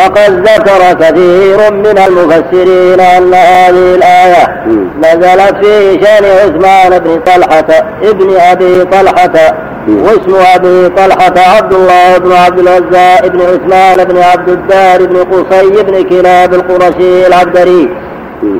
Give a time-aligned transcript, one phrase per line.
[0.00, 4.64] وقد ذكر كثير من المفسرين أن هذه الآية
[4.98, 9.54] نزلت في شأن عثمان بن طلحة ابن أبي طلحة
[9.88, 15.82] واسم أبي طلحة عبد الله بن عبد العزى بن عثمان بن عبد الدار بن قصي
[15.82, 17.96] بن كلاب القرشي العبدري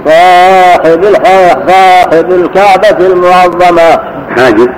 [0.06, 1.04] صاحب
[1.68, 4.00] صاحب الكعبة المعظمة.
[4.36, 4.70] حاجب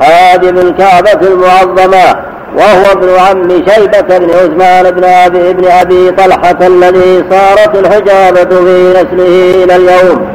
[0.00, 2.31] حاجب الكعبة المعظمة.
[2.56, 8.90] وهو ابن عم شيبة بن عثمان بن أبي, بن أبي طلحة الذي صارت الحجابة في
[8.90, 10.26] نسله إلى اليوم.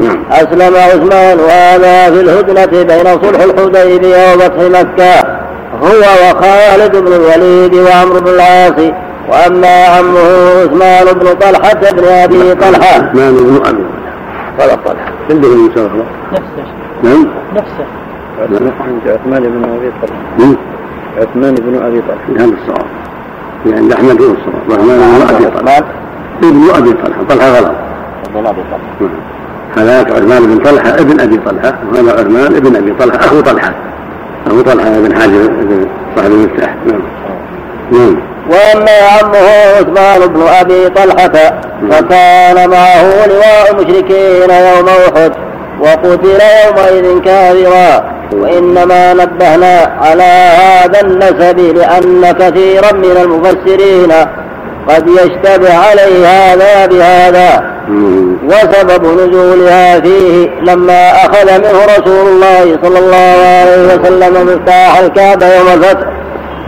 [0.00, 0.24] نعم.
[0.30, 5.42] أسلم عثمان وهذا في الهدنة بين صلح الحديبية وفتح مكة.
[5.82, 8.92] هو وخالد بن الوليد وعمرو بن العاص.
[9.28, 10.20] وأما عمه
[10.62, 12.94] عثمان بن طلحة بن أبي طلحة.
[12.94, 13.84] عثمان بن أبي
[14.58, 14.76] طلحة.
[14.76, 14.96] طلحة
[15.30, 15.90] عنده نفسه.
[17.02, 17.26] نعم.
[17.54, 17.86] نفسه.
[19.06, 20.71] عثمان بن أبي طلحة.
[21.18, 22.86] عثمان بن أبي طلحه هذا الصواب.
[23.64, 24.80] في عند أحمد هو الصواب.
[24.80, 25.84] عثمان بن أبي طلحه
[26.42, 27.74] ابن أبي طلحه طلحة غلط.
[28.34, 29.12] ابن ابي طلحة.
[29.76, 31.74] هذاك عثمان بن طلحة ابن أبي طلحة.
[31.92, 33.18] وهذا عثمان ابن أبي طلحة.
[33.18, 33.74] أخو طلحة.
[34.46, 35.50] أخو طلحة بن حاجر
[36.16, 36.74] صاحب المفتاح.
[36.86, 37.02] نعم.
[37.92, 38.16] نعم.
[38.50, 39.38] وأما عمه
[39.78, 41.60] عثمان بن أبي طلحة
[41.90, 45.32] فكان معه لواء المشركين يوم أحد
[45.80, 48.12] وقتل يومئذ كافرا.
[48.40, 54.12] وإنما نبهنا على هذا النسب لأن كثيرا من المفسرين
[54.88, 57.72] قد يشتبه عليه هذا بهذا.
[58.44, 65.68] وسبب نزولها فيه لما أخذ منه رسول الله صلى الله عليه وسلم مفتاح الكعبة يوم
[65.68, 66.06] الفتح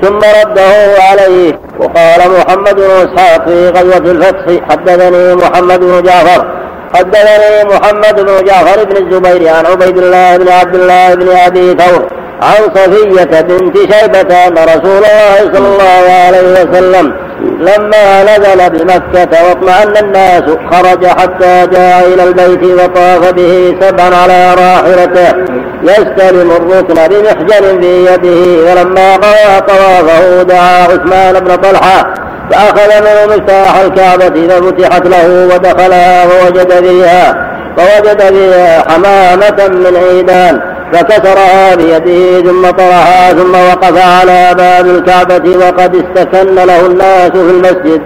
[0.03, 1.53] ثم رده عليه.
[1.79, 6.64] وقال محمد بن إسحاق في غزوة الفتح حدثني محمد بن جعفر
[6.95, 12.09] حدثني محمد بن جعفر بن الزبير عن عبيد الله بن عبد الله بن أبي ثور
[12.43, 19.97] عن صفية بنت شيبة أن رسول الله صلى الله عليه وسلم لما نزل بمكة واطمأن
[19.97, 25.35] الناس خرج حتى جاء إلى البيت وطاف به سبعا على راحلته.
[25.83, 32.14] يستلم الركن بمحجن في يده ولما قضى طوافه دعا عثمان بن طلحة
[32.51, 40.61] فأخذ منه مفتاح الكعبة ففتحت له ودخلها فوجد فيها فوجد فيها حمامة من عيدان
[40.93, 48.03] فكسرها بيده ثم طرحها ثم وقف على باب الكعبة وقد استكن له الناس في المسجد.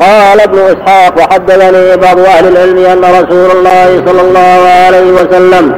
[0.00, 5.74] قال ابن إسحاق وحدثني بعض أهل العلم أن رسول الله صلى الله عليه وسلم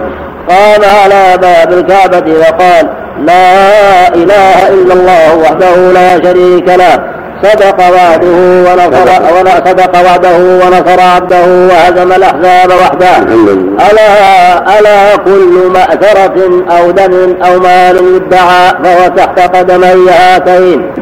[0.49, 2.89] قام على باب الكعبة وقال
[3.27, 7.14] لا إله إلا الله وحده لا شريك له.
[7.44, 9.09] صدق وعده ونصر
[9.66, 13.16] صدق وعده ونصر عبده وهزم الأحزاب وحده.
[13.91, 16.37] ألا ألا كل مأثرة
[16.71, 20.93] أو دم أو مال يدعى فهو تحت قدمي هاتين.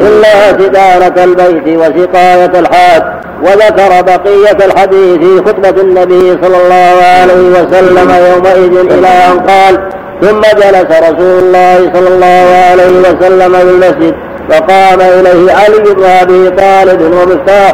[0.00, 3.02] إلا سدانة البيت وسقاية الحاج.
[3.42, 9.80] وذكر بقية الحديث في خطبة النبي صلى الله عليه وسلم يومئذ إلى أن قال
[10.22, 14.14] ثم جلس رسول الله صلى الله عليه وسلم في المسجد
[14.50, 17.72] فقام إليه علي بن أبي طالب ومفتاح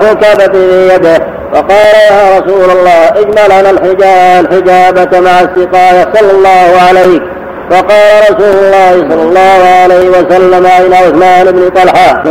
[0.53, 1.19] في يده
[1.53, 7.21] فقال يا رسول الله اجمل لنا الحجاب الحجابة مع السقاية صلى الله عليه.
[7.71, 12.23] فقال رسول الله صلى الله عليه وسلم أين عثمان بن طلحة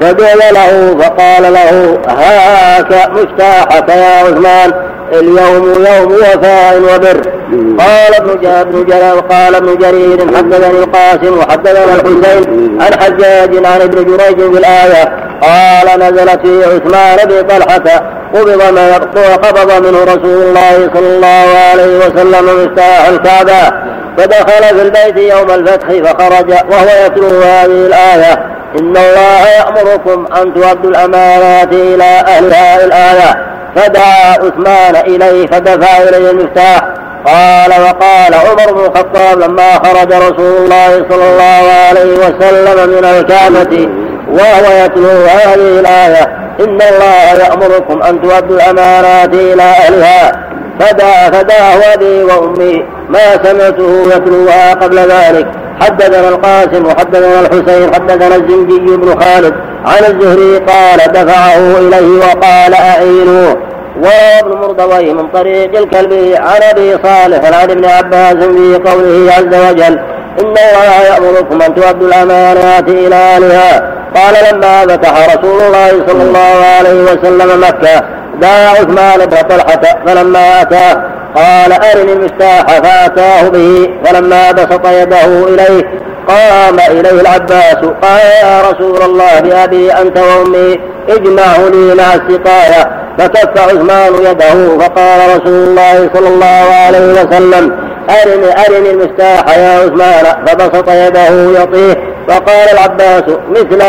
[0.00, 4.87] فدعي له فقال له هاك مفتاحك يا عثمان.
[5.12, 7.38] اليوم يوم وفاء وبر.
[7.78, 14.52] قال ابن جابر قال ابن جرير حدثني القاسم وحدثنا الحسين عن حجاج عن ابن جريج
[14.52, 18.02] في الآية قال نزلت في عثمان بن طلحة
[18.34, 18.96] قبض ما
[19.36, 25.88] قبض منه رسول الله صلى الله عليه وسلم مفتاح الكعبة فدخل في البيت يوم الفتح
[25.88, 28.32] فخرج وهو يتلو هذه الآية
[28.78, 33.57] إن الله يأمركم أن تؤدوا الأمانات إلى أهلها الآية.
[33.78, 36.80] فدعا عثمان إليه فدفع إليه المفتاح.
[37.26, 43.88] قال وقال عمر بن الخطاب لما خرج رسول الله صلى الله عليه وسلم من الكعبة
[44.28, 46.24] وهو يتلو هذه الآية
[46.60, 50.32] إن الله يأمركم أن تؤدوا الأمانات إلى أهلها.
[50.80, 55.46] فدعا فدعا أبي وأمي ما سمعته يتلوها قبل ذلك.
[55.80, 59.54] حدثنا القاسم وحدثنا الحسين حدثنا الزنجي بن خالد.
[59.88, 63.56] عن الزهري قال دفعه إليه وقال أعينوه
[64.02, 69.98] وابن مردويه من طريق الكلب عن أبي صالح عن ابن عباس في قوله عز وجل
[70.40, 73.98] إن الله يأمركم أن تؤدوا الأمانات إلى أهلها.
[74.14, 78.02] قال لما فتح رسول الله صلى الله عليه وسلم مكة
[78.40, 81.02] دعا عثمان بن طلحة فلما أتاه
[81.36, 85.84] قال أرني المفتاح فأتاه به فلما بسط يده إليه
[86.28, 93.08] قام إليه العباس قال يا رسول الله بأبي أنت وأمي اجمعه لي مع السقاية.
[93.18, 97.76] فكف عثمان يده فقال رسول الله صلى الله عليه وسلم
[98.10, 100.46] أرني أرني المفتاح يا عثمان.
[100.46, 103.80] فبسط يده يطيه فقال العباس مثل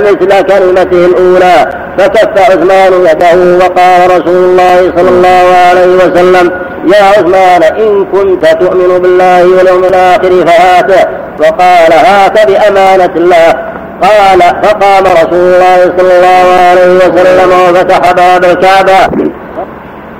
[0.00, 1.84] مثل كلمته الأولى.
[1.98, 6.50] فكف عثمان يده وقال رسول الله صلى الله عليه وسلم
[6.94, 11.08] يا عثمان إن كنت تؤمن بالله واليوم الآخر فهاته
[11.40, 13.54] وقال هات بأمانة الله.
[14.02, 18.98] قال فقام رسول الله صلى الله عليه وسلم وفتح باب الكعبة.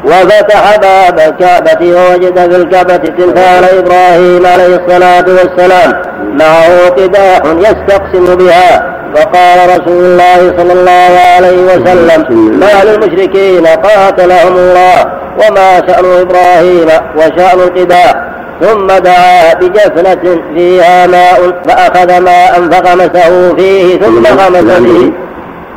[0.04, 6.02] وفتح باب الكعبة ووجد في الكعبة تمثال إبراهيم عليه الصلاة والسلام
[6.38, 8.94] معه قداح يستقسم بها.
[9.14, 15.04] وقال رسول الله صلى الله عليه وسلم ما للمشركين قاتلهم الله
[15.38, 18.14] وما شأن إبراهيم وشأن القداح
[18.60, 25.12] ثم دعا بجفنة فيها ماء فأخذ ماء فغمسه فيه ثم غمس به.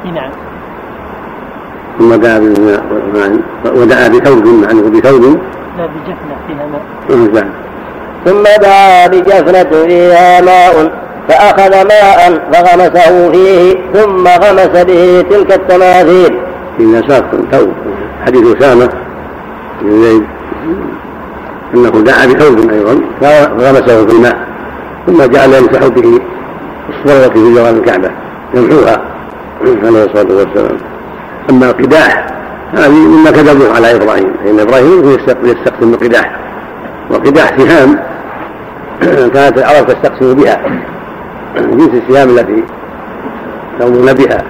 [0.06, 0.32] نعم.
[2.00, 3.40] ثم دعا بماء
[3.76, 5.24] ودعا بثوب معنه بثوب.
[5.78, 6.66] لا بجفنة فيها
[7.34, 7.48] ماء.
[8.26, 10.92] ثم دعا بجفنة فيها ماء
[11.30, 16.40] فأخذ ماء فغمسه فيه ثم غمس به تلك التماثيل.
[16.80, 17.70] إن ساق ثوب.
[18.26, 18.90] حديث أسامة
[19.82, 20.24] بن زيد.
[21.76, 24.38] أنه دعا بثوب أيضا فغمسه في الماء
[25.08, 26.20] ثم جعل يمسح به
[26.90, 28.12] الصورة في جوار الكعبة
[28.54, 29.02] يمحوها
[29.62, 30.78] عليه الصلاة والسلام.
[31.50, 32.28] أما القداح
[32.74, 34.34] هذه مما كذبوه على إبراهيم.
[34.44, 36.32] فإن إبراهيم يستقسم بالقداح
[37.10, 38.00] وقداح سهام.
[39.34, 40.62] كانت العرب تستقسم بها.
[41.58, 42.64] جنس السهام التي
[43.80, 44.44] ترمون بها.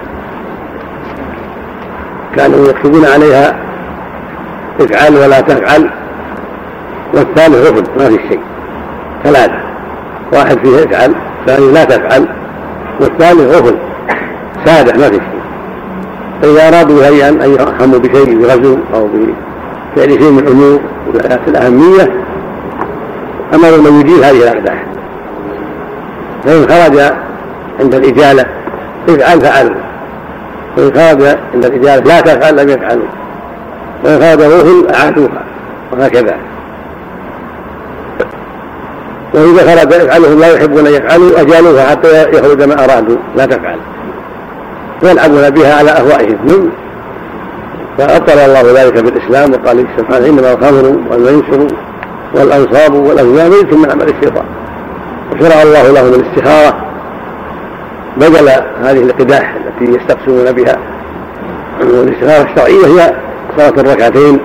[2.36, 3.56] كانوا يكتبون عليها
[4.80, 5.90] افعل ولا تفعل.
[7.14, 8.40] والثالث رفض ما في شيء.
[9.24, 9.58] ثلاثة.
[10.32, 12.28] واحد فيه افعل الثاني لا تفعل.
[13.00, 13.78] والثالث رفض
[14.64, 14.92] سادة.
[14.92, 15.37] ما في شيء.
[16.42, 19.08] فإذا أرادوا هيئا أن يرحموا بشيء بغزو أو
[19.96, 20.80] بفعل شيء من الأمور
[21.14, 22.12] ذات الأهمية
[23.54, 24.84] أمروا من يجيب هذه الأقداح
[26.44, 27.12] فإن خرج
[27.80, 28.44] عند الإجالة
[29.08, 29.76] افعل فعلوا
[30.76, 33.08] وإن خرج عند الإجالة لا تفعل لم يفعلوا
[34.04, 35.44] وإن خرج روح أعادوها
[35.92, 36.36] وهكذا.
[39.34, 43.78] وإذا خرج يفعلهم لا يحبون أن يفعلوا أجالوها حتى يخرج ما أرادوا لا تفعل.
[45.02, 46.70] ويلعبون بها على أهوائهم.
[47.98, 51.66] فأبطل الله ذلك بالإسلام وقال سبحانه إنما الخمر والميسر
[52.34, 54.44] والأنصاب والأزلام رجس من عمل الشيطان.
[55.32, 56.76] وشرع الله لهم الاستخارة.
[58.16, 58.48] بدل
[58.82, 60.76] هذه القداح التي يستقسمون بها.
[61.80, 63.14] والاستخارة الشرعية هي
[63.56, 64.40] صلاة الركعتين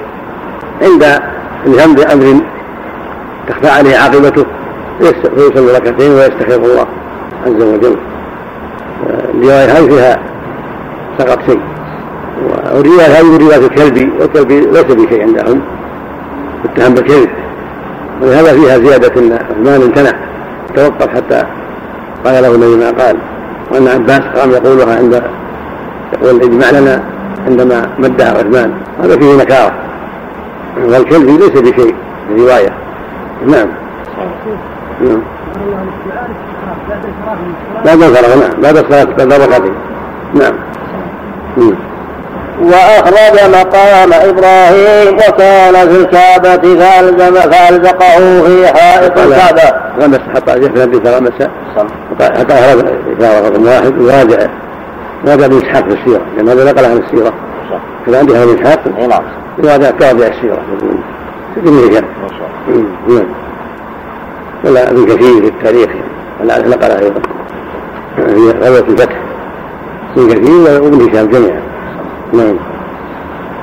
[0.82, 1.20] عند
[1.66, 2.42] الهم بأمر
[3.50, 4.46] تخفى عليه عاقبته
[5.00, 6.88] فيصلي ركعتين ويستخير الله
[7.46, 7.96] عز وجل.
[9.34, 10.20] الرواية هذه فيها
[11.18, 11.60] سقط شيء.
[12.74, 15.62] والرواية هذه رواية الكلب والكلب ليس بشيء عندهم.
[16.66, 17.30] اتهم بالكذب
[18.22, 20.12] ولهذا فيها زيادة أن عثمان امتنع
[20.76, 21.44] توقف حتى
[22.26, 23.18] قال له النبي ما قال.
[23.72, 25.24] وأن عباس قام يقولها عند
[26.14, 27.04] يقول اجمع لنا
[27.48, 28.74] عندما مدها عثمان.
[29.04, 29.74] هذا فيه نكارة.
[30.86, 31.96] والكلب ليس بشيء
[32.28, 32.74] في رواية.
[33.46, 33.68] نعم.
[35.02, 35.22] نعم.
[37.86, 38.62] بعد الفراغ نعم.
[38.62, 39.74] بعد الصلاة بعد الركعتين.
[40.34, 40.54] نعم.
[42.62, 49.62] وأخرج مقام إبراهيم وكان في الكعبة فألزم فألزقه في حائط الكعبة.
[50.00, 51.32] غمس حتى جفنا فغمس
[52.20, 52.86] حتى أخرج
[53.20, 54.48] إشارة رقم واحد وراجع
[55.28, 57.34] راجع ابن إسحاق في السيرة لأن هذا نقل عن السيرة.
[58.06, 58.80] كان عندها ابن إسحاق.
[59.10, 59.24] نعم.
[59.64, 60.60] يراجع تراجع السيرة.
[61.56, 61.62] في
[63.08, 63.26] نعم.
[64.64, 65.90] ولا ابن كثير في التاريخ
[66.42, 67.22] ولعله نقلها أيضا.
[68.16, 69.23] في غزوة الفتح.
[70.18, 71.62] ابن كثير وابن هشام جميعا
[72.34, 72.58] نعم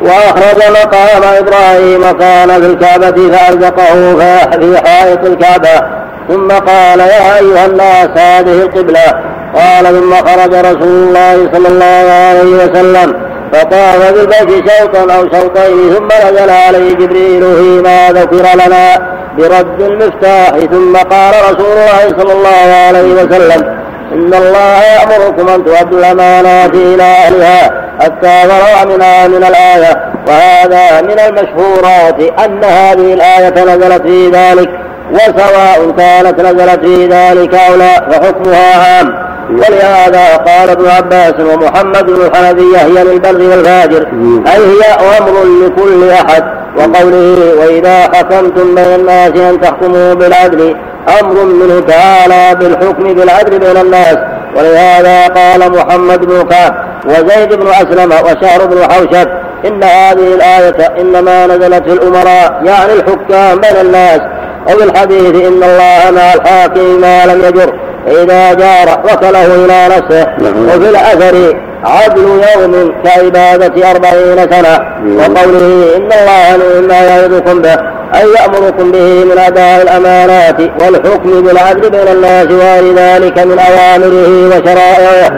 [0.02, 4.16] وأخرج مقام إبراهيم كان في الكعبة فألزقه
[4.60, 11.48] في حائط الكعبة ثم قال يا أيها الناس هذه القبلة قال ثم خرج رسول الله
[11.52, 18.46] صلى الله عليه وسلم فطاف بالبيت شوطا أو شوطين ثم نزل عليه جبريل فيما ذكر
[18.66, 23.80] لنا برد المفتاح ثم قال رسول الله صلى الله عليه وسلم
[24.12, 31.20] إن الله يأمركم أن تؤدوا الأمانات إلى أهلها حتى ورع منها من الآية وهذا من
[31.28, 34.70] المشهورات أن هذه الآية نزلت في ذلك
[35.12, 39.30] وسواء كانت نزلت في ذلك أو لا فحكمها عام.
[39.50, 44.06] ولهذا قال ابن عباس ومحمد بن الحنفية هي للبر والفاجر
[44.46, 46.44] أي هي أمر لكل أحد
[46.76, 50.76] وقوله وإذا حكمتم بين الناس أن تحكموا بالعدل
[51.20, 54.16] أمر منه تعالى بالحكم بالعدل بين الناس.
[54.56, 56.74] ولهذا قال محمد بن كعب
[57.06, 59.28] وزيد بن أسلم وشهر بن حوشب
[59.66, 64.20] إن هذه الآية إنما نزلت في الأمراء يعني الحكام بين الناس.
[64.66, 67.72] وفي الحديث إن الله مع الحاكم ما لم يجر
[68.08, 70.26] إذا جار وكله إلى نفسه.
[70.38, 70.68] نعم.
[70.68, 74.80] وفي الأثر عدل يوم كعبادة أربعين سنة.
[75.18, 77.99] وقوله إن الله مما يعظكم به.
[78.14, 85.30] أن يأمركم به من أداء الأمانات والحكم بالعدل بين الناس وغير ذلك من أوامره وشرائعه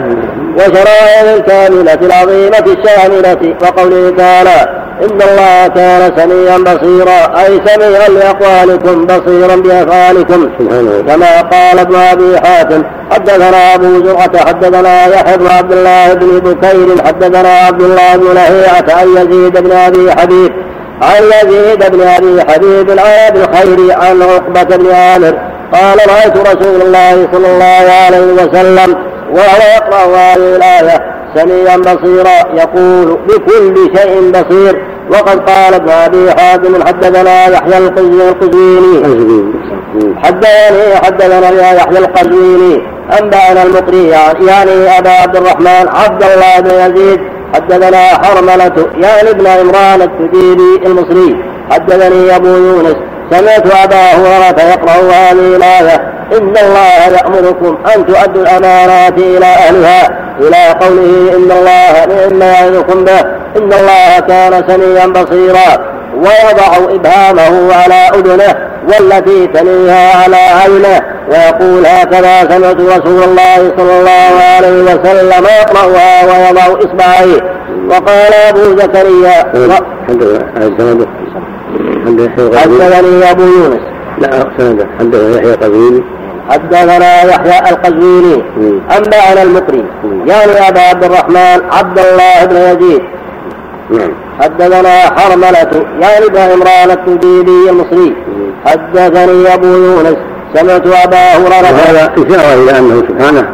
[0.57, 3.55] وشرائع الكاملة العظيمة الشاملة.
[3.61, 10.49] وقوله تعالى إن الله كان سميعا بصيرا أي سميعا لأقوالكم بصيرا بأفعالكم.
[11.07, 17.05] كما قال ابن أبي حاتم حدثنا أبو زرعة حدثنا يحيى بن عبد الله بن بكير
[17.05, 20.51] حدثنا عبد الله بن لهيعة عن يزيد بن أبي حبيب
[21.03, 25.33] عن يزيد بن أبي حبيب العرب الخير عن عقبة بن عامر.
[25.73, 28.95] قال رأيت رسول الله صلى الله عليه وسلم
[29.31, 30.99] وهو يقرأ هذه الآية
[31.35, 34.85] سميعا بصيرا يقول بكل شيء بصير.
[35.11, 39.53] وقد قال ابن أبي حاتم حدثنا يحيى القزويني.
[40.23, 42.93] حدثني حدثنا يحيى القزويني.
[43.21, 44.07] أنبأنا المقري
[44.47, 47.19] يعني أبا عبد الرحمن عبد الله بن يزيد
[47.53, 51.43] حدثنا حرملة يعني ابن عمران التجيبي المصري.
[51.71, 52.95] حدثني أبو يونس
[53.31, 56.13] سمعت أبا هريرة يقرأ هذه الآية.
[56.37, 60.09] إن الله يأمركم أن تؤدوا الأمانات إلى أهلها.
[60.39, 63.19] إلى قوله إن الله نعم يعظكم به.
[63.57, 65.93] إن الله كان سميعا بصيرا.
[66.15, 68.55] ويضع إبهامه على أذنه
[68.87, 71.12] والتي تليها على عينه.
[71.29, 77.41] ويقول هكذا سمعت رسول الله صلى الله عليه وسلم يقرأها ويضع إصبعيه.
[77.89, 79.37] وقال أبو زكريا
[82.57, 83.83] حدثني أبو يونس.
[84.17, 86.03] لا سنده حدثنا يحيى قبيل
[86.49, 88.43] حدثنا يحيى القزويني.
[88.97, 89.85] أنبأنا المقري
[90.25, 93.01] يعني أبا عبد الرحمن عبد الله بن يزيد.
[93.89, 94.11] نعم.
[94.41, 98.15] حدثنا حرملة يعني ابن عمران التجيبي المصري.
[98.65, 100.17] حدثني أبو يونس.
[100.55, 103.49] سمعت أبا هريرة وهذا إشارة إلى أنه سبحانه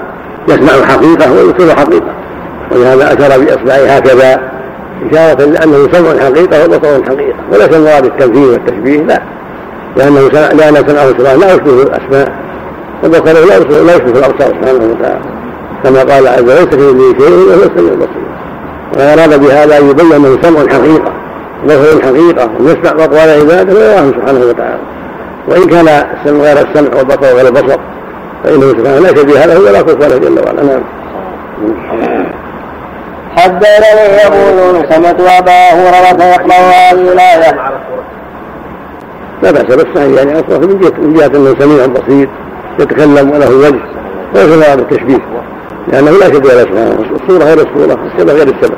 [0.47, 2.13] يسمع الحقيقة ويبصر الحقيقة
[2.71, 4.41] ولهذا أشار بإصبعه هكذا
[5.11, 7.39] إشارة لأنه سمع الحقيقة وبصر الحقيقة.
[7.51, 9.21] وليس المراد التمثيل والتشبيه لا.
[9.97, 12.31] لأنه لأن سمعه سبحانه لا يشبه الأسماء.
[13.03, 15.19] وبصره لا يشبه لا يشبه الأبصار سبحانه وتعالى.
[15.83, 18.29] كما قال عز وجل ليس في شيء وهو السميع البصير.
[18.97, 21.13] وأراد بهذا أن يبين أنه سمع الحقيقة.
[21.63, 24.79] وبصر الحقيقة ويسمع أقوال عباده ويراهم سبحانه وتعالى.
[25.49, 27.79] وإن كان السمع غير السمع والبصر غير البصر
[28.43, 30.81] فإنه سبحانه لا شبيه له ولا كفر له جل وعلا نعم.
[33.37, 37.71] حدثني أبو يونس سمعت أبا هريرة يقرأ هذه الآية.
[39.43, 42.29] لا بأس بالصحيح يعني أصلا من جهة من جهة أنه سميع بصير
[42.79, 43.79] يتكلم وله وجه
[44.35, 45.19] وليس هذا التشبيه.
[45.87, 48.77] لأنه لا شبيه له سبحانه الصورة غير الصورة السبب غير السبب.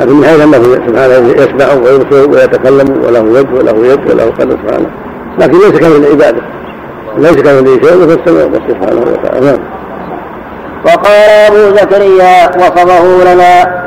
[0.00, 4.90] لكن من حيث أنه سبحانه يسمع ويبصر ويتكلم وله وجه وله يد وله قدر سبحانه.
[5.38, 6.42] لكن ليس كمن العبادة
[7.16, 9.58] ليس كمن شيء السمع والبصير سبحانه وتعالى.
[10.84, 13.82] وقال أبو زكريا وصفه لنا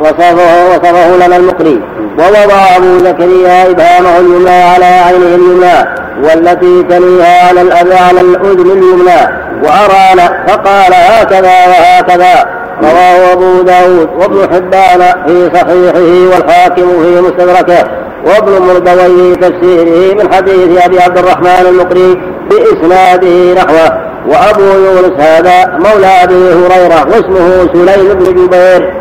[0.00, 1.80] وصفه وصفه لنا المقري.
[2.18, 7.60] ووضع أبو زكريا إبهامه اليمنى على عينه اليمنى والتي تليها على
[7.94, 9.44] على الأذن اليمنى.
[9.62, 12.46] وأران فقال هكذا وهكذا.
[12.82, 18.03] رواه أبو داود وابن حبان في صحيحه والحاكم في مستدركه.
[18.26, 26.06] وابن مردوي تفسيره من حديث أبي عبد الرحمن المقري بإسناده نحوه وأبو يونس هذا مولى
[26.06, 28.94] أبي هريرة واسمه سليم بن جبير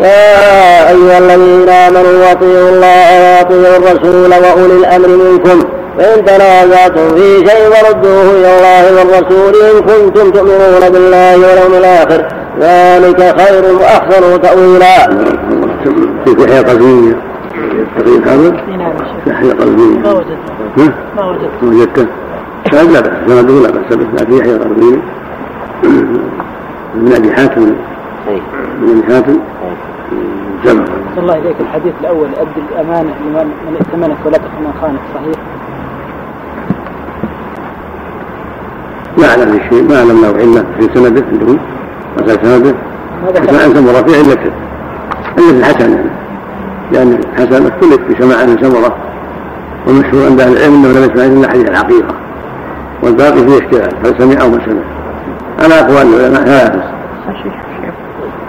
[0.00, 5.62] يا أيها الذين آمنوا أطيعوا الله وأطيعوا الرسول وأولي الأمر منكم
[5.98, 12.28] فإن تنازعتم في شيء فردوه إلى الله والرسول إن كنتم تؤمنون بالله واليوم الآخر
[12.60, 15.06] ذلك خير وأحسن تأويلا.
[16.24, 17.16] في يحيى
[17.72, 18.60] قلبي تقريب كامل؟
[19.26, 22.06] يحيى قلبي ما وجدته ما وجدته وجدته
[22.72, 23.12] لا بأس.
[23.26, 23.96] سنده لا بأس.
[23.96, 24.98] به لكن يحيى قلبي
[26.94, 27.62] من أبي حاتم.
[28.80, 29.38] من أبي حاتم.
[30.64, 30.84] جمع.
[31.18, 32.28] الله إليك الحديث الأول.
[32.40, 33.14] أدي الأمانة.
[33.20, 35.36] لمن من ائتمنك ولا تخن خانك صحيح؟
[39.18, 39.88] ما أعلم شيء.
[39.88, 41.58] ما أعلم له علة في سنده عندهم.
[42.16, 42.74] مسألة سنده
[43.40, 44.52] حسن عن سمرة في علة
[45.38, 46.21] علة الحسن يعني.
[46.92, 48.96] لأن الحسن اختلف في سماع عن سمرة
[49.86, 52.14] والمشهور عند أهل العلم أنه لم يسمع إلا حديث الحقيقة
[53.02, 54.82] والباقي فيه اشتغال هل سمع أو ما سمع
[55.60, 56.82] على أقوال العلماء ثلاثة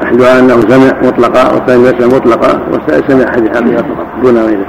[0.03, 4.65] أحدها أنه سمع مطلقا والثاني يسمع مطلقا والثالث سمع حديث حقيقة فقط دون غيره.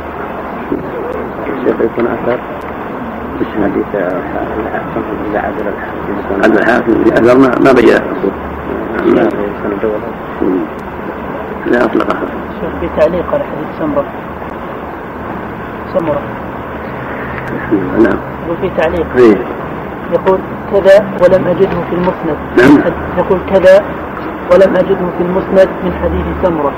[1.60, 2.38] الشيخ يكون أثر؟
[3.62, 3.84] حديث
[5.30, 7.94] إذا عدل الحاكم عدل الحاكم الأثر ما ما بين
[11.66, 14.04] لا أطلق شيخ في تعليق على حديث سمرة.
[15.94, 16.22] سمرة.
[17.98, 19.06] نعم يقول في تعليق.
[19.16, 19.36] إيه.
[20.12, 20.38] يقول
[20.72, 22.36] كذا ولم أجده في المسند.
[22.56, 22.92] نعم.
[23.18, 23.84] يقول كذا
[24.52, 26.72] ولم أجده في المسند من حديث سمرة.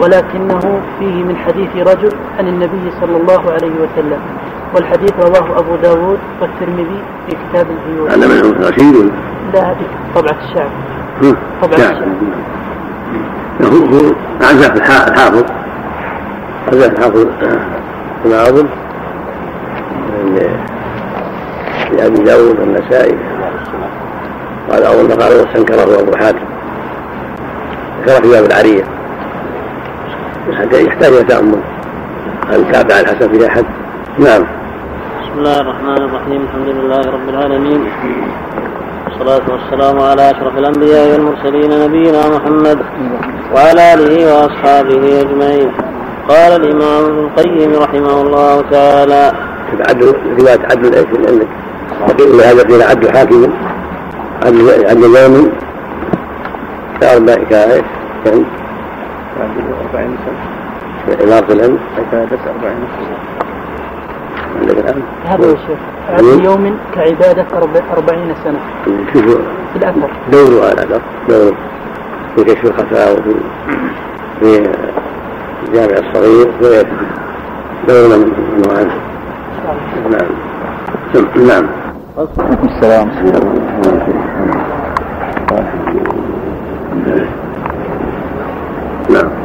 [0.00, 4.18] ولكنه فيه من حديث رجل عن النبي صلى الله عليه وسلم.
[4.74, 9.12] والحديث رواه أبو داود والترمذي في كتاب البيوت هذا من رشيد
[9.54, 10.70] لا هذه طبعة الشعب.
[11.62, 12.08] طبعة الشعب.
[13.62, 14.12] هو
[14.42, 15.44] عزف الحافظ.
[16.68, 17.26] عزف الحافظ
[18.24, 18.68] كما أظن
[21.92, 23.18] لأبي داود والنسائي
[24.70, 26.44] قال أول ما قال واستنكره أبو حاتم.
[28.06, 28.84] ذكر في باب العرية.
[30.48, 31.60] يحتاج إلى تأمل.
[32.50, 33.64] هل تابع الحسن في أحد؟
[34.18, 34.42] نعم.
[35.22, 36.42] بسم الله الرحمن الرحيم.
[36.42, 37.88] الحمد لله رب العالمين.
[39.18, 42.78] والصلاة والسلام على أشرف الأنبياء والمرسلين نبينا محمد
[43.54, 45.72] وعلى آله وأصحابه أجمعين
[46.28, 49.32] قال الإمام ابن القيم رحمه الله تعالى
[49.88, 51.48] عدل رواية عدل إيش عندك؟
[52.08, 53.52] وقيل هذا قيل عدل حاكم
[54.46, 55.52] عدل عدل يوم
[57.00, 57.84] كأربع كايش
[58.24, 58.44] كم؟
[59.40, 63.37] عدل أربعين سنة إمارة العلم عبادة أربعين سنة عندك الآن؟
[65.26, 65.78] هذا يا شيخ
[66.08, 67.46] عدل يوم كعبادة
[67.96, 68.60] أربعين سنة.
[69.12, 69.40] شوفوا
[69.72, 70.10] في الأثر.
[70.32, 71.54] دورها الأثر دوره
[72.36, 73.34] في كشف الخفاء وفي
[74.40, 74.70] في
[75.68, 76.48] الجامع الصغير.
[77.88, 78.94] دورنا من عنه
[80.10, 80.26] نعم.
[81.46, 81.66] نعم.
[82.64, 83.08] السلام.
[89.10, 89.37] نعم.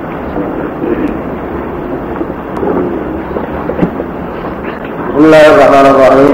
[5.14, 6.32] بسم الله الرحمن الرحيم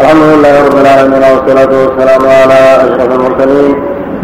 [0.00, 3.74] الحمد لله رب العالمين والصلاة والسلام على أشرف المرسلين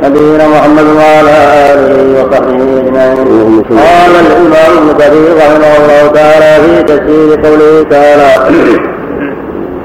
[0.05, 1.37] نبينا محمد وعلى
[1.73, 8.31] آله وصحبه أجمعين قال الإمام ابن كثير رحمه الله تعالى في تفسير قوله تعالى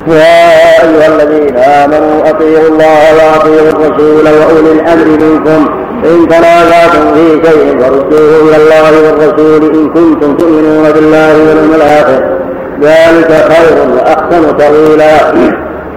[0.07, 0.39] يا
[0.83, 5.69] أيها الذين آمنوا أطيعوا الله وأطيعوا الرسول وأولي الأمر منكم
[6.05, 12.38] إن تنازعتم في شيء فردوه إلى الله والرسول إن كنتم تؤمنون بالله واليوم الآخر
[12.81, 15.17] ذلك خير وأحسن تأويلا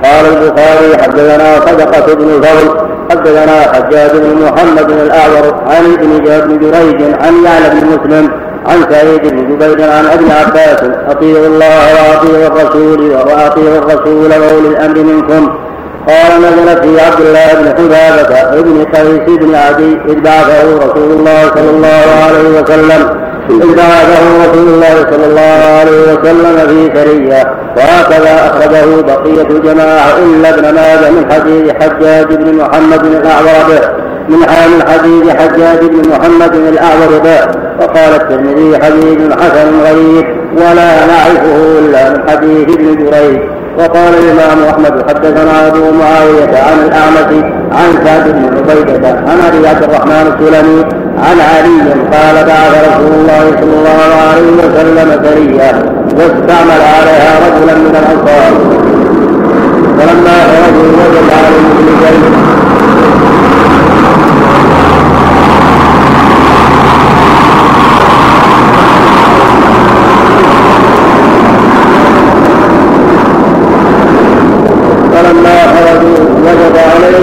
[0.05, 2.77] قال البخاري حدثنا صدقة بن الفضل
[3.11, 8.31] حدثنا حجاج بن محمد الأعور عن ابن بن جريج عن يعلى بن مسلم
[8.66, 14.99] عن سعيد بن جبير عن ابن عباس أطيعوا الله وأطيعوا الرسول وأطيعوا الرسول وأولي الأمر
[14.99, 15.49] منكم.
[16.09, 21.51] قال نزل في عبد الله بن حذافة ابن قيس بن عدي إذ بعثه رسول الله
[21.55, 23.21] صلى الله عليه وسلم.
[23.48, 30.74] بعثه رسول الله صلى الله عليه وسلم في سرية وهكذا أخرجه بقية الجماعة إلا ابن
[30.74, 34.02] ماجه من حديث حجاج بن محمد الأعور به.
[34.28, 37.40] من حال حديث حجاج بن محمد الأعور به.
[37.81, 40.26] وقال الترمذي حديث حسن غريب
[40.57, 43.40] ولا نعرفه إلا من حديث ابن جريج.
[43.78, 49.83] وقال الإمام أحمد حدثنا أبو معاوية عن الأعمش عن سعد بن عبيدة عن أبي عبد
[49.83, 55.72] الرحمن السلمي عن علي قال بعث رسول الله صلى الله عليه وسلم سرية
[56.16, 58.53] واستعمل عليها رجلا من الأنصار.
[59.98, 62.22] فلما خرجوا وجد عليه بن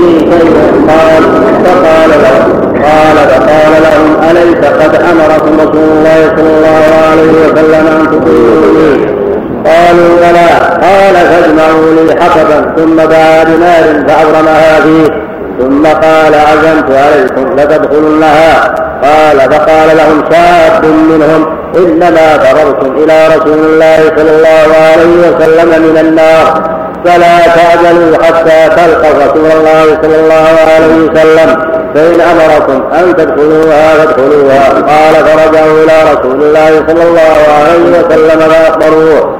[13.44, 15.26] بنار فأبرمها فيه.
[15.60, 18.74] ثم قال عزمت عليكم لتدخلنها.
[19.02, 25.98] قال فقال لهم شاب منهم إنما فررتم إلى رسول الله صلى الله عليه وسلم من
[26.00, 26.76] النار.
[27.04, 31.76] فلا تعجلوا حتى تلقوا رسول الله صلى الله عليه وسلم.
[31.94, 34.64] فإن أمركم أن تدخلوها فادخلوها.
[34.68, 39.35] قال فرجعوا إلى رسول الله صلى الله عليه وسلم فأخبروه.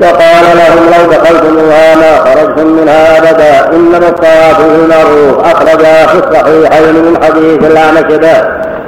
[0.00, 6.94] وقال لهم لو دخلتموها ما خرجتم منها ابدا إنما الطواف في المعروف اخرجها في الصحيحين
[6.94, 8.04] من حديث الاعمش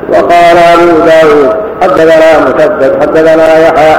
[0.09, 3.59] وقال أبو داود حدثنا مسدد حدثنا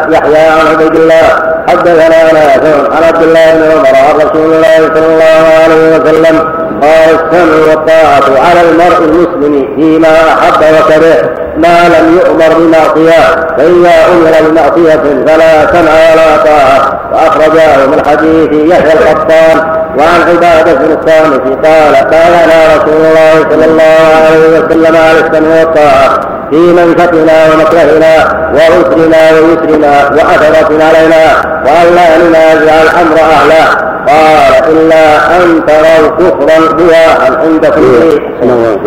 [0.10, 5.06] يحيى عن عبيد الله حدثنا نافع عن عبد الله بن عمر عن رسول الله صلى
[5.06, 6.39] الله عليه وسلم
[6.82, 11.42] قال السمع والطاعة على المرء المسلم فيما أحب وكره.
[11.57, 13.21] ما لم يؤمر بمعصية
[13.57, 16.99] فإذا أمر بمعصية فلا سمع ولا طاعة.
[17.13, 22.33] وأخرجاه من حديث يحيى القطان وعن عبادة بن الصامت قال قال
[22.75, 28.15] رسول الله صلى الله عليه وسلم على السمع والطاعة في منفتنا ومكرهنا
[28.53, 31.25] وعسرنا ويسرنا وأثرة علينا
[31.65, 37.81] وأن لا ننازع الأمر أهله قال إلا أن تروا كفرا بواحا عندكم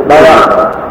[0.09, 0.86] بواحا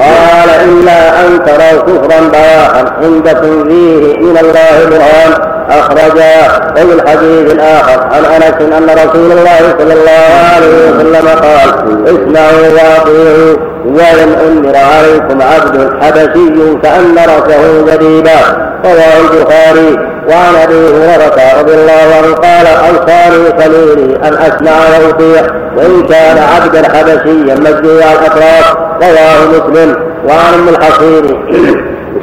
[0.00, 8.00] قال إلا أن تروا كفرا بواحا عندكم فيه من الله برهان أخرجا وفي الحديث الآخر
[8.12, 11.68] عن أنس أن رسول الله صلى الله عليه وسلم قال
[12.06, 18.38] اسمعوا وأطيعوا وإن أمر عليكم عبد حبشي كأن رأسه جديدا.
[18.84, 20.15] رواه البخاري.
[20.30, 25.42] وعن أبي هريرة رضي الله عنه قال أوصاني خليلي أن أسمع وأطيع
[25.76, 29.96] وإن كان عبدا حبشيا مجدوع الأطراف رواه مسلم.
[30.28, 31.24] وعن أم الحصين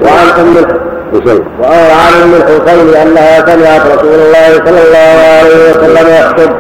[0.01, 0.55] وعن أم
[1.59, 6.55] وعن أم الحسين أنها سمعت رسول الله صلى الله عليه وسلم يخطب.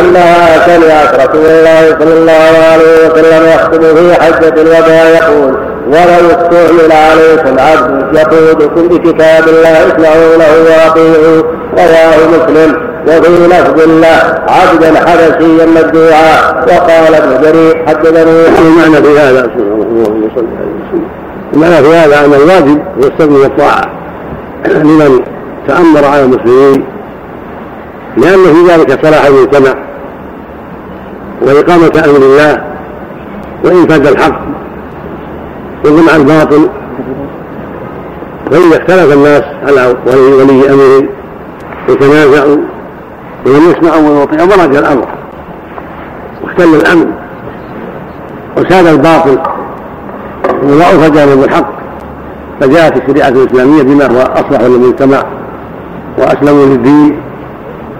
[0.00, 6.92] أنها سمعت رسول الله صلى الله عليه وسلم يخطب في حجة الوداع يقول ولو استعمل
[6.92, 11.42] عليكم عبد يقودكم بكتاب الله اسمعوا له واطيعوا.
[11.72, 18.22] رواه مسلم وفي لفظ الله عبدا حبشيا مدعوعا وقال ابن جرير حدثني
[18.58, 19.50] المعنى في هذا؟
[21.54, 23.90] المعنى في هذا؟ أن الواجب هو السمع والطاعة
[24.84, 25.20] لمن
[25.68, 26.84] تأمر على المسلمين.
[28.16, 29.74] لأن في ذلك صلاح المجتمع
[31.42, 32.64] وإقامة أمر الله
[33.64, 34.49] وإنفاذ الحق.
[35.84, 36.68] وجمع الباطل.
[38.50, 41.08] فإذا اختلف الناس على ولي أمرهم
[41.88, 42.58] وتنازعوا
[43.46, 45.06] ولم يسمعوا ويطيعوا برج الأمر.
[46.42, 47.12] واختل الأمن.
[48.56, 49.38] وساد الباطل.
[50.62, 51.70] وضعف جانب الحق.
[52.60, 55.22] فجاءت الشريعة الإسلامية بما هو أصلح للمجتمع
[56.18, 57.20] وأسلموا للدين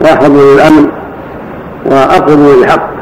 [0.03, 0.89] وأحفظوا للأمن
[1.87, 3.00] وأقربوا للحق.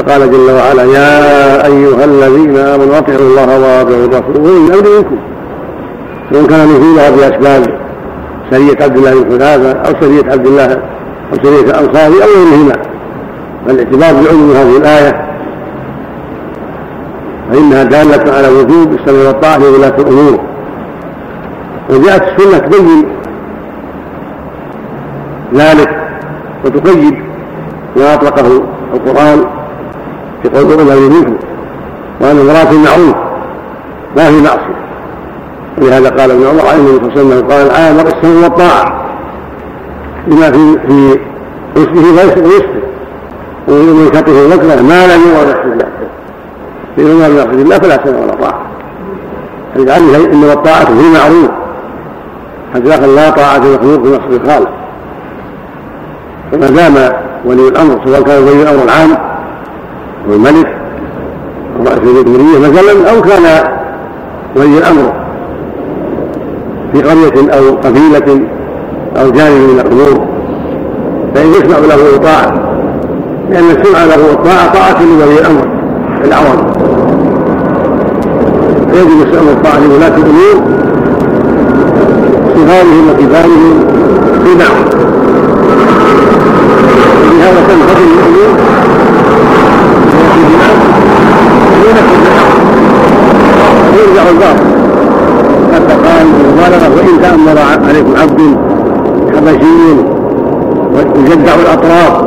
[0.00, 4.40] فقال جل وعلا يا أيها الذين آمنوا أطيعوا الله وأطيعوا الرسول.
[4.40, 5.16] وإن الأمر منكم.
[6.32, 7.80] وإن كان نزولها بأسباب
[8.50, 10.82] سرية عبد الله بن حذافة أو سرية عبد الله
[11.32, 12.76] أو سرية الأنصار أو غيرهما.
[13.66, 15.30] فالاعتبار بعلم هذه الآية
[17.52, 20.40] فإنها دالة على وجوب السمع والطاعة لولاة الأمور.
[21.90, 23.04] وجاءت السنة تبين
[25.54, 26.00] ذلك
[26.64, 27.14] وتقيد
[27.96, 28.62] ما أطلقه
[28.94, 29.44] القرآن
[30.42, 31.36] في قول الأمر منكم
[32.20, 33.16] وأن المراد المعروف
[34.16, 34.80] ما في معصية.
[35.78, 39.04] ولهذا قال ابن عمر عن النبي صلى الله عليه وسلم قال الآمر السمع والطاعة.
[40.26, 41.18] لما في في
[41.76, 42.82] حسنه ويسره
[43.68, 45.88] ومن شطه وكره ما لم يرد الله
[46.96, 48.60] في ما من يقصد الله فلا سمع ولا طاعة.
[49.74, 51.50] فلذلك إنما الطاعة في المعروف
[52.74, 54.70] حتى لا طاعة مخلوق في نصر الخالق.
[56.52, 57.12] فما دام
[57.44, 59.29] ولي الأمر سواء كان ولي الأمر العام
[60.28, 60.66] أو الملك
[61.78, 63.70] أو رئيس الجمهورية مثلا أو كان
[64.56, 65.12] ولي الأمر
[66.92, 68.40] في قرية أو قبيلة
[69.16, 70.26] أو جانب من الأمور
[71.34, 72.70] فإن يسمع له طاعة
[73.50, 75.66] لأن السمع له والطاعة طاعة لولي الأمر
[76.24, 76.66] الأعظم
[78.92, 80.80] فيجب السمع والطاعة لولاة الأمور
[82.54, 83.86] صغارهم وكبارهم
[84.44, 85.10] في دعوة.
[87.38, 88.79] لهذا تنفذ الأمور
[93.92, 94.70] ويرجع الباطل
[95.74, 98.56] حتى قال المبالغة وإن تأمر عليكم عبد
[99.36, 99.96] حبشي
[100.94, 102.24] ويجدع الأطراف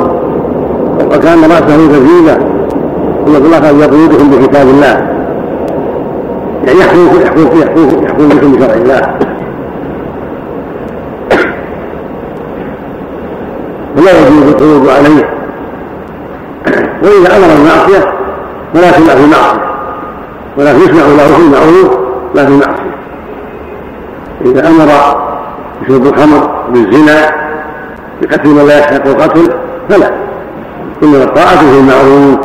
[1.15, 2.37] وكان رأسه كثيبا
[3.25, 5.13] ثم الله قد يقودكم بكتاب الله
[6.67, 9.01] يعني يحكم يحكم يحكم يحكم بكم بشرع الله
[13.97, 15.29] ولا يجوز القيود عليه.
[17.03, 18.22] وإذا أمر المعصية
[18.73, 19.73] سمع في معصية.
[20.57, 21.97] ولكن يسمع له في المعروف
[22.35, 22.93] لا في معصية.
[24.41, 24.85] إذا أمر
[25.81, 27.31] بشرب الخمر بالزنا
[28.21, 29.53] بقتل من لا يستحق القتل
[29.89, 30.11] فلا.
[31.03, 32.39] إنما الطاعة في المعروف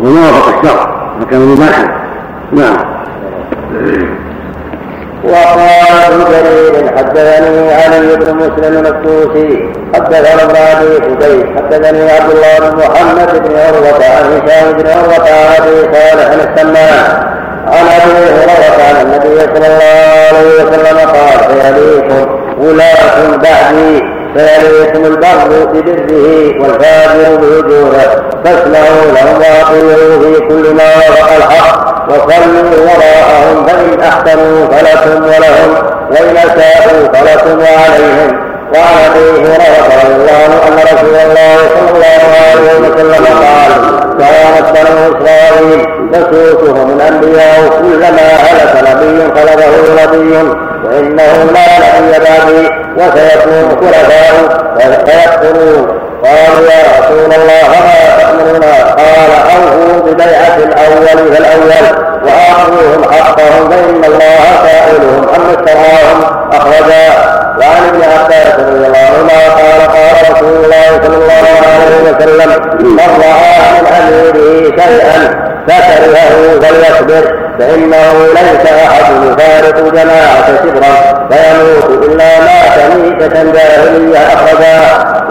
[0.00, 1.88] وما وافق الشرع فكان مباحا
[2.52, 2.76] نعم.
[5.28, 12.70] وقال ابن جرير حدثني علي بن مسلم الطوسي حدثنا ابن ابي حديث حدثني عبد الله
[12.70, 17.34] بن محمد بن عروة عن هشام بن عروة عن أبي صالح السمان
[17.66, 22.26] عن أبي هريرة عن النبي صلى الله عليه وسلم قال سيليكم
[22.58, 31.36] ولاة بعدي سيليك إليكم البر ببره والفاجر بوجوده فاسمعوا لهم وأطيعوا في كل ما وفق
[31.36, 34.02] الحق وصلوا وراءهم فإن
[34.34, 35.74] أحسنوا فلكم ولهم
[36.10, 38.44] وإن أساءوا فلكم وعليهم
[38.74, 43.72] وعن ابي هريره رضي الله أن رسول الله صلى الله عليه وسلم قال
[44.18, 50.36] كانت بنو إسرائيل تسوسهم الانبياء كلما هلك نبي خلفه نبي
[50.84, 54.64] وانه لا نبي بعدي وسيكون خلفاء
[55.06, 61.86] فيقتلون قالوا يا رسول الله ما تأمرنا قال أوفوا ببيعة الأول فالأول
[62.24, 66.18] وآخذوهم حقهم فإن الله سائلهم أم اشتراهم
[66.52, 67.34] أخرجا.
[67.60, 72.98] وعن ابن عباس رضي الله عنهما قال قال رسول الله صلى الله عليه وسلم من
[73.24, 75.18] راى من أميره شيئا
[75.68, 77.43] فكرهه فليصبر.
[77.58, 84.80] فإنه ليس أحد يفارق جماعة شبرا فيموت إلا مات ميته جاهلية أخرجا.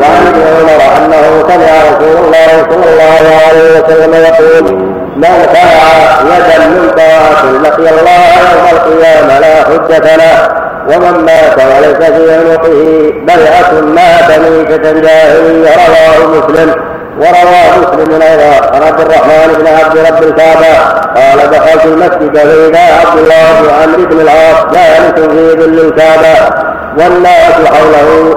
[0.01, 5.83] وعن ابن عمر أنه سمع رسول الله صلى الله عليه وسلم يقول من خلع
[6.25, 8.21] يدا من طاعه لقي الله
[8.53, 16.27] يوم القيامة لا حجة له ومن مات وليس في عنقه بيعة مات ميتة جاهلية رواه
[16.27, 16.92] مسلم.
[17.17, 20.73] وروى مسلم أيضا عن عبد الرحمن بن عبد رب الكعبة
[21.15, 26.55] قال دخلت المسجد فاذا عبد الله بن عمرو بن العاص جالس في ظل الكعبة
[26.97, 28.35] والناس حوله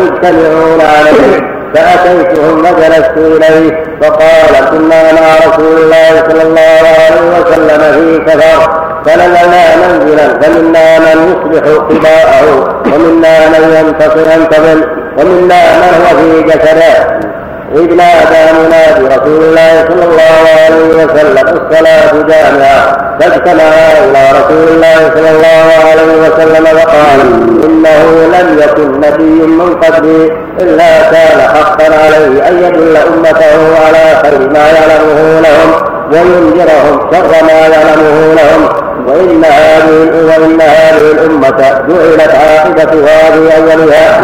[0.00, 8.30] مجتمعون عليه فأتيتهم فجلست إليه فقال كنا مع رسول الله صلى الله عليه وسلم في
[8.30, 14.88] سفر فنزلنا منزلا فمنا من يصبح قباءه ومنا من ينتظر
[15.18, 17.35] ومنا من هو في جسده.
[17.74, 25.10] إذ نادى منادي رسول الله صلى الله عليه وسلم الصلاة جامعة فاجتمعا إلى رسول الله
[25.14, 27.20] صلى الله عليه وسلم وقال
[27.64, 28.02] إنه
[28.38, 34.58] لم يكن نبي من قبلي إلا كان حقا عليه أن يدل أمته على خير ما
[34.58, 35.70] يعلمه لهم
[36.12, 38.85] وينذرهم شر ما يعلمه لهم.
[39.06, 41.60] وإن هذه وإن هذه الأمة.
[41.88, 44.20] جعلت عاقبتها في أولها.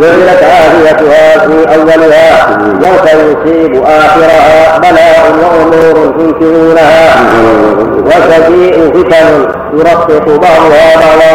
[0.00, 2.58] جعلت عافيتها في أولها.
[2.80, 7.14] وسيصيب آخرها بلاء وأمور تنكرونها
[8.06, 9.28] وتجيء فتن
[9.72, 11.34] يرقق بعضها بعضا.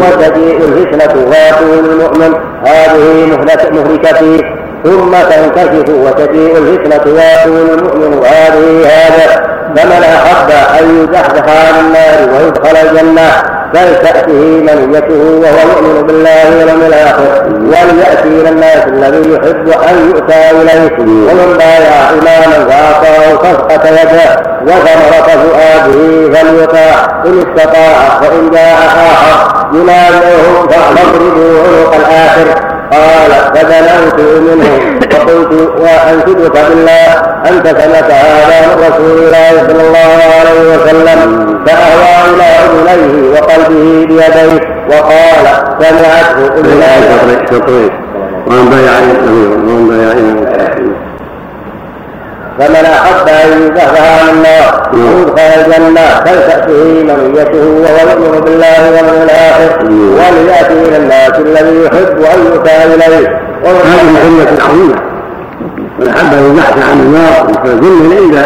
[0.00, 2.34] وتجيء الفتنة ويقول المؤمن.
[2.66, 3.26] هذه
[3.72, 12.34] مهلكتي ثم تنكشف وتجيء الفتنة ويقول المؤمن هذه هذا فمن أحب أن يزحزح عن النار
[12.34, 13.30] ويدخل الجنة
[13.74, 17.46] فلتأته منيته وهو يؤمن بالله واليوم الآخر.
[17.48, 20.98] وليأتي إلى الناس الذي يحب أن يؤتى إليه.
[20.98, 27.22] ومن بايع إماما فأعطاه صفقة يده وثمرة فؤاده فليطاع.
[27.26, 28.78] إن استطاع فإن جاء
[29.12, 32.77] آخر يناديه فاضربوا عنق الآخر.
[32.92, 37.08] قال فدنوت منه فقلت وانشدك بالله
[37.50, 41.20] أنت سمعت هذا من رسول الله صلى الله عليه وسلم.
[41.66, 45.46] فأهوى إلى أذنيه وقلبه بيديه وقال
[45.80, 46.98] سمعته أذنيه
[48.46, 48.92] ومن بايع
[49.28, 50.14] ومن بايع
[52.58, 59.84] فمن أحب أن يزهزه عن النار ويدخل الجنة فلتأته منيته وهو يؤمن بالله واليوم الآخر
[59.90, 63.40] وليأتي إلى الناس الذي يحب أن يؤتى إليه.
[63.64, 64.96] هذه محنه عظيمه
[65.98, 68.36] من أحب أن يزحزح عن النار فالجنه عند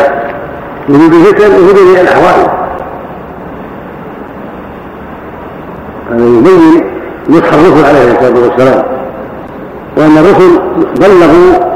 [0.88, 2.48] وجود الفتن وجود الأحوال.
[6.11, 6.85] هذا يبين
[7.29, 8.85] نصح الرسل عليه الصلاة والسلام.
[9.96, 10.61] وأن الرسل
[11.01, 11.72] بلغوا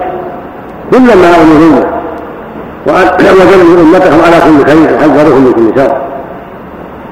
[0.90, 1.95] كل ما أمروا
[2.86, 5.96] وجلبوا أمتهم على كل خير وحذروهم من كل شر.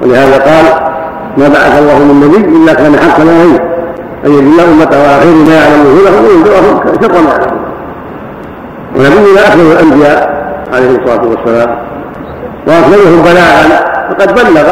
[0.03, 0.65] ولهذا قال
[1.39, 3.75] ما بعث الله من نبي إلا كان حقا عليه
[4.27, 7.65] إن يدل أمته على خير ما يعلمه لهم وينذرهم شر ما يعلمون
[8.97, 11.79] ونبينا اكمل الأنبياء عليه الصلاة والسلام.
[12.67, 13.67] واكملهم بلاغا
[14.11, 14.69] فقد بلغ.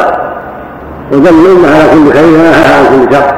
[1.11, 3.33] ودل الامه على كل خير ونهاها عن كل شر.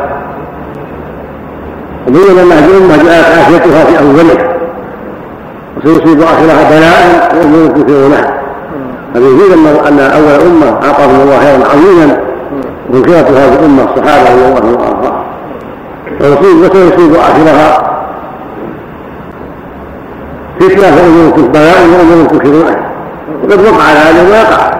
[2.08, 4.55] وبين ان هذه الامه جاءت عافيتها في اولها
[5.86, 8.41] وسيصيب اخرها بلاء وأمور كثيرونها
[9.15, 9.52] هذا يفيد
[9.88, 12.17] أن أول أمة أعطاهم الله خيرا عظيما.
[12.89, 15.24] وذكرت هذه الأمة الصحابة رضي الله عنهم وأرضاهم.
[16.21, 17.95] ويصيب وسيصيب اخرها
[20.60, 22.80] فتنه وامور بلاء وأمور كثيرونها
[23.43, 24.76] وقد وقع هذا ويقع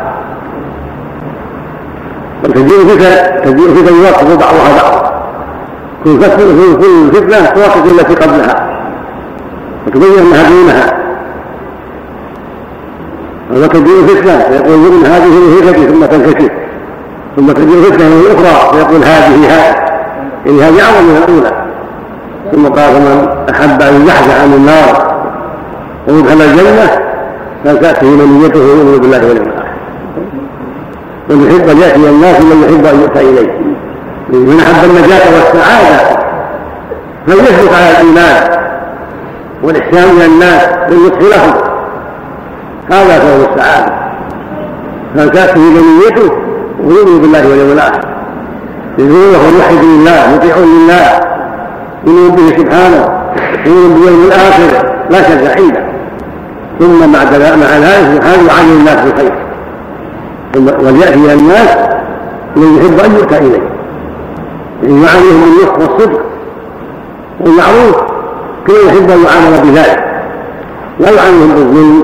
[2.44, 5.12] تجيء فتن تجيء فتن يوقف بعضها بعضا.
[6.04, 6.20] كل
[7.13, 8.64] فتنة توقف التي قبلها.
[9.95, 10.97] وتبين انها دونها
[13.51, 16.51] وتجيء فتنه فيقول ان هذه هي ثم تنكشف.
[17.36, 19.75] ثم تجيء فتنه أخرى فيقول هذه هذه
[20.45, 21.65] يعني هذه أعظم من الأولى.
[22.51, 25.15] ثم قال فمن أحب أن يزحزح عن النار
[26.08, 27.01] ويدخل الجنة
[27.63, 29.65] فلتاته منيته يؤمن بالله واليوم الآخر.
[31.29, 33.51] من يحب أن يأتي الناس من يحب أن يؤتى إليه.
[34.29, 36.19] من أحب النجاة والسعادة.
[37.27, 38.64] فليثبت على الإيمان.
[39.65, 41.54] والاحسان إلى الناس بالنصح لهم
[42.91, 43.93] هذا فهو السعاده
[45.15, 46.32] فلتاته منيته
[46.84, 48.06] ويؤمن بالله واليوم الآخر.
[48.97, 51.19] يقول موحد لله مطيع لله.
[52.08, 53.10] يؤمن به سبحانه.
[53.65, 54.71] يؤمن باليوم الآخر.
[55.10, 55.86] لا شك عنده
[56.80, 59.34] ثم بعد مع ذلك سبحانه يعلم الناس بالخير.
[60.56, 61.78] وليأتي إلى الناس
[62.56, 63.69] من يحب أن يؤتى إليه.
[64.84, 66.21] يعاملهم بالنصح والصدق
[67.39, 68.14] والمعروف.
[68.67, 70.06] كما يحب ان يعامل بذلك.
[70.99, 72.04] لا يعاملهم بالظلم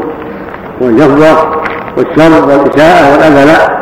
[0.81, 1.51] والجفوه
[1.97, 3.81] والشر والإساءة والأذى لا.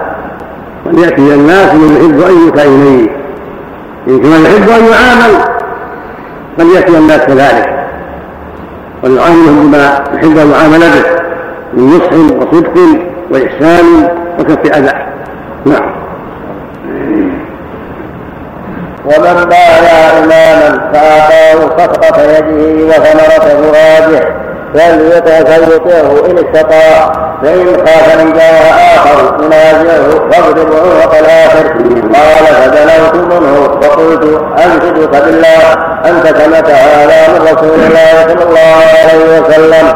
[0.86, 3.10] ولياتي إلى الناس من يحب أن يؤتى إليه.
[4.08, 5.44] إن كما يحب أن يعامل
[6.58, 7.88] فلياتي الناس كذلك.
[9.04, 11.20] ويعاملهم بما يحب أن يعامل به
[11.74, 12.76] من نصح وصدق
[13.32, 14.94] وإحسان وكف أذى.
[15.66, 15.99] نعم.
[19.10, 24.40] ومن بايع إماما فأعطاه صفقة يده وثمرة فؤاده
[25.44, 27.12] فليطعه إن استطاع
[27.44, 31.68] فإن خاف من جاه آخر ينازعه فاضرب عنق الآخر
[32.14, 35.64] قال فدنوت منه وقلت أنشدك بالله.
[36.06, 39.88] أنت سمعت هذا من رسول الله صلى الله عليه وسلم.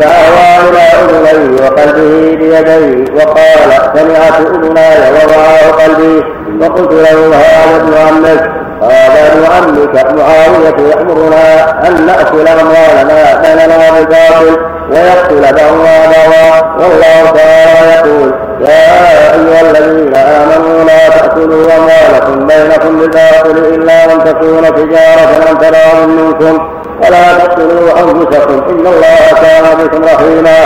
[0.00, 6.24] فأهوى إلى أذنيه وقلبه بيديه وقال سمعت أذناي وضعه قلبي.
[6.60, 8.65] وقلت له هذا ابن عمك.
[8.82, 14.56] هذا ابن عمك معاوية يأمرنا أن نأكل أموالنا بيننا بالباطل
[14.90, 18.92] ويقتل بعضنا والله تعالى يقول يا
[19.34, 26.75] أيها الذين آمنوا لا تأكلوا أموالكم بينكم بالباطل إلا أن تكون تجارة عن تراض منكم.
[27.02, 28.64] ولا تقتلوا أنفسكم.
[28.70, 30.60] إن الله كان بكم رحيما.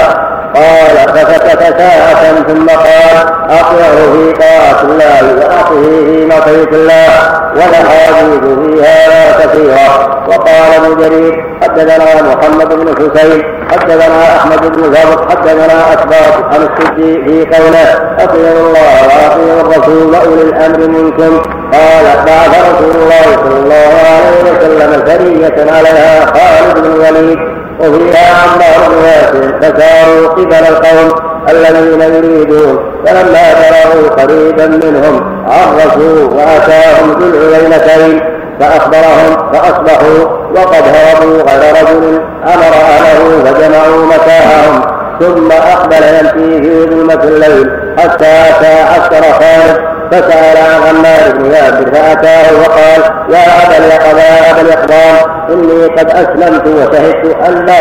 [0.54, 7.08] قال فسكت ساعة ثم قال أطيعه في طاعة الله وأطه في معصية الله.
[7.54, 10.20] والأحاديث في هذا كثيرة.
[10.28, 17.12] وقال ابن جرير حدثنا محمد بن حسين حدثنا أحمد بن فضل حدثنا أسباط عن السدي
[17.24, 17.88] في قوله
[18.18, 21.59] أطيعوا الله وأطيعوا الرسول وأولي الأمر منكم.
[21.80, 27.38] قال بعث رسول الله صلى الله عليه وسلم سرية عليها خالد بن الوليد
[27.80, 37.12] وفيها عمار بن ياسر فساروا قبل القوم الذين يريدون فلما بلغوا قريبا منهم عرفوا وأتاهم
[37.20, 38.20] ذو العينتين
[38.60, 40.24] فأخبرهم فأصبحوا
[40.56, 44.82] وقد هربوا غير رجل أمر أهله فجمعوا متاعهم
[45.20, 51.94] ثم أقبل يمشي في ظلمه الليل حتى أتى عسكر خالد فسأل عن عمار بن ياسر
[51.94, 53.02] فأتاه وقال
[53.34, 55.16] يا أبا اليقظان أبا اليقظان
[55.50, 57.78] إني قد أسلمت وشهدت أن لا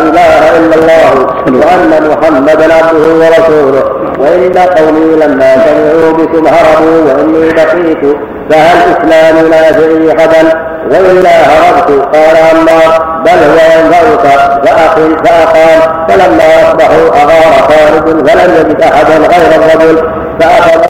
[0.00, 3.84] إله إلا الله وأن محمدا عبده ورسوله
[4.18, 8.16] وإن قومي لما سمعوا بكم هربوا وإني بقيت
[8.50, 17.22] فهل إسلامي نافعي غدا وإلا هربت قال عمار بل هو ينفعك فأقم فأقام فلما أصبحوا
[17.22, 20.02] أغار خالد فلم يجد أحدا غير الرجل
[20.40, 20.87] فأخذ